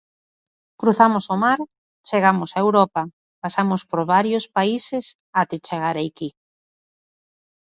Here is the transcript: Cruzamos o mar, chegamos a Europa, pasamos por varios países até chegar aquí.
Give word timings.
Cruzamos 0.81 1.25
o 1.33 1.35
mar, 1.45 1.59
chegamos 2.07 2.49
a 2.53 2.59
Europa, 2.65 3.01
pasamos 3.43 3.81
por 3.89 4.01
varios 4.15 4.45
países 4.57 5.05
até 5.41 5.55
chegar 5.67 5.95
aquí. 5.97 6.29